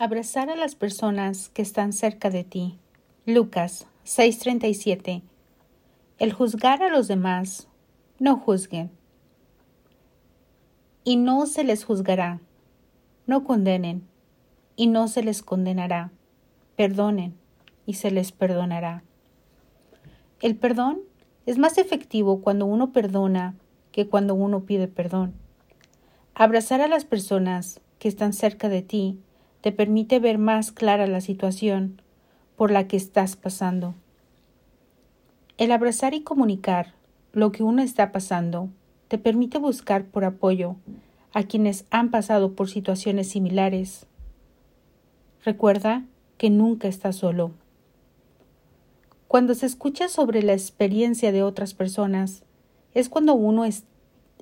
Abrazar 0.00 0.48
a 0.48 0.54
las 0.54 0.76
personas 0.76 1.48
que 1.48 1.60
están 1.60 1.92
cerca 1.92 2.30
de 2.30 2.44
ti. 2.44 2.78
Lucas 3.26 3.88
6:37. 4.04 5.22
El 6.20 6.32
juzgar 6.32 6.84
a 6.84 6.88
los 6.88 7.08
demás, 7.08 7.66
no 8.20 8.36
juzguen. 8.36 8.92
Y 11.02 11.16
no 11.16 11.46
se 11.46 11.64
les 11.64 11.82
juzgará. 11.82 12.38
No 13.26 13.42
condenen. 13.42 14.06
Y 14.76 14.86
no 14.86 15.08
se 15.08 15.24
les 15.24 15.42
condenará. 15.42 16.12
Perdonen. 16.76 17.34
Y 17.84 17.94
se 17.94 18.12
les 18.12 18.30
perdonará. 18.30 19.02
El 20.40 20.54
perdón 20.54 21.00
es 21.44 21.58
más 21.58 21.76
efectivo 21.76 22.40
cuando 22.40 22.66
uno 22.66 22.92
perdona 22.92 23.56
que 23.90 24.06
cuando 24.06 24.36
uno 24.36 24.60
pide 24.60 24.86
perdón. 24.86 25.34
Abrazar 26.34 26.82
a 26.82 26.86
las 26.86 27.04
personas 27.04 27.80
que 27.98 28.06
están 28.06 28.32
cerca 28.32 28.68
de 28.68 28.82
ti 28.82 29.18
te 29.60 29.72
permite 29.72 30.18
ver 30.20 30.38
más 30.38 30.72
clara 30.72 31.06
la 31.06 31.20
situación 31.20 32.00
por 32.56 32.70
la 32.70 32.86
que 32.86 32.96
estás 32.96 33.36
pasando. 33.36 33.94
El 35.56 35.72
abrazar 35.72 36.14
y 36.14 36.22
comunicar 36.22 36.94
lo 37.32 37.52
que 37.52 37.62
uno 37.62 37.82
está 37.82 38.12
pasando 38.12 38.68
te 39.08 39.18
permite 39.18 39.58
buscar 39.58 40.04
por 40.04 40.24
apoyo 40.24 40.76
a 41.32 41.42
quienes 41.44 41.84
han 41.90 42.10
pasado 42.10 42.52
por 42.52 42.68
situaciones 42.68 43.28
similares. 43.28 44.06
Recuerda 45.44 46.04
que 46.36 46.50
nunca 46.50 46.88
estás 46.88 47.16
solo. 47.16 47.52
Cuando 49.26 49.54
se 49.54 49.66
escucha 49.66 50.08
sobre 50.08 50.42
la 50.42 50.52
experiencia 50.52 51.32
de 51.32 51.42
otras 51.42 51.74
personas, 51.74 52.44
es 52.94 53.08
cuando 53.08 53.34
uno, 53.34 53.64
es, 53.64 53.84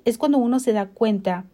es 0.05 0.17
cuando 0.17 0.37
uno 0.37 0.59
se 0.59 0.73
da 0.73 0.87
cuenta 0.87 1.45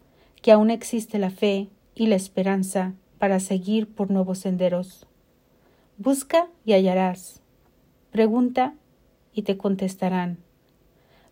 que 0.42 0.52
aún 0.52 0.70
existe 0.70 1.18
la 1.18 1.32
fe 1.32 1.70
y 1.96 2.08
la 2.08 2.16
esperanza 2.16 2.94
para 3.24 3.40
seguir 3.40 3.88
por 3.88 4.12
nuevos 4.12 4.40
senderos. 4.40 5.08
Busca 5.98 6.50
y 6.66 6.74
hallarás. 6.74 7.42
Pregunta 8.12 8.74
y 9.34 9.44
te 9.44 9.56
contestarán. 9.56 10.40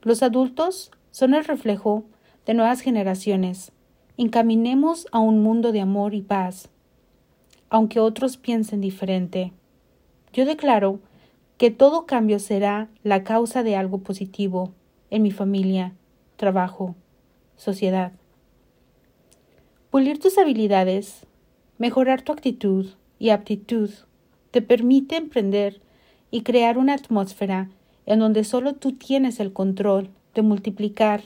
Los 0.01 0.23
adultos 0.23 0.91
son 1.11 1.33
el 1.33 1.43
reflejo 1.43 2.05
de 2.45 2.53
nuevas 2.53 2.79
generaciones. 2.79 3.73
Encaminemos 4.15 5.05
a 5.11 5.19
un 5.19 5.43
mundo 5.43 5.73
de 5.73 5.81
amor 5.81 6.13
y 6.13 6.21
paz, 6.21 6.69
aunque 7.69 7.99
otros 7.99 8.37
piensen 8.37 8.79
diferente. 8.79 9.51
Yo 10.31 10.45
declaro 10.45 11.01
que 11.57 11.71
todo 11.71 12.05
cambio 12.05 12.39
será 12.39 12.87
la 13.03 13.25
causa 13.25 13.63
de 13.63 13.75
algo 13.75 13.97
positivo 13.97 14.71
en 15.09 15.23
mi 15.23 15.31
familia, 15.31 15.93
trabajo, 16.37 16.95
sociedad. 17.57 18.13
Pulir 19.89 20.21
tus 20.21 20.37
habilidades, 20.37 21.27
mejorar 21.81 22.21
tu 22.21 22.31
actitud 22.31 22.91
y 23.17 23.31
aptitud 23.31 23.89
te 24.51 24.61
permite 24.61 25.15
emprender 25.15 25.81
y 26.29 26.43
crear 26.43 26.77
una 26.77 26.93
atmósfera 26.93 27.71
en 28.05 28.19
donde 28.19 28.43
solo 28.43 28.75
tú 28.75 28.91
tienes 28.91 29.39
el 29.39 29.51
control 29.51 30.11
de 30.35 30.43
multiplicar 30.43 31.23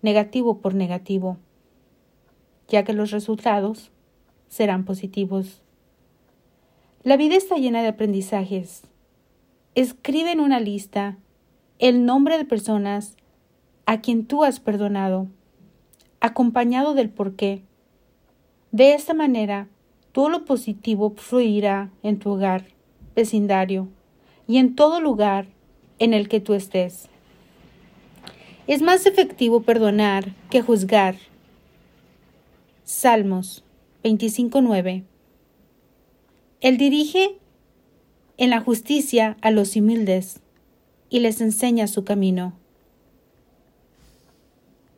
negativo 0.00 0.62
por 0.62 0.74
negativo, 0.74 1.36
ya 2.68 2.84
que 2.84 2.94
los 2.94 3.10
resultados 3.10 3.90
serán 4.48 4.86
positivos. 4.86 5.60
La 7.02 7.18
vida 7.18 7.36
está 7.36 7.56
llena 7.56 7.82
de 7.82 7.88
aprendizajes. 7.88 8.84
Escribe 9.74 10.32
en 10.32 10.40
una 10.40 10.58
lista 10.58 11.18
el 11.78 12.06
nombre 12.06 12.38
de 12.38 12.46
personas 12.46 13.14
a 13.84 14.00
quien 14.00 14.24
tú 14.24 14.42
has 14.42 14.58
perdonado, 14.58 15.26
acompañado 16.20 16.94
del 16.94 17.10
por 17.10 17.36
qué 17.36 17.62
de 18.76 18.92
esta 18.92 19.14
manera, 19.14 19.68
todo 20.12 20.28
lo 20.28 20.44
positivo 20.44 21.14
fluirá 21.16 21.90
en 22.02 22.18
tu 22.18 22.32
hogar, 22.32 22.66
vecindario 23.14 23.88
y 24.46 24.58
en 24.58 24.74
todo 24.74 25.00
lugar 25.00 25.46
en 25.98 26.12
el 26.12 26.28
que 26.28 26.40
tú 26.40 26.52
estés. 26.52 27.08
Es 28.66 28.82
más 28.82 29.06
efectivo 29.06 29.62
perdonar 29.62 30.34
que 30.50 30.60
juzgar. 30.60 31.16
Salmos 32.84 33.64
25.9 34.04 35.04
Él 36.60 36.76
dirige 36.76 37.38
en 38.36 38.50
la 38.50 38.60
justicia 38.60 39.38
a 39.40 39.50
los 39.50 39.74
humildes 39.74 40.40
y 41.08 41.20
les 41.20 41.40
enseña 41.40 41.86
su 41.86 42.04
camino. 42.04 42.52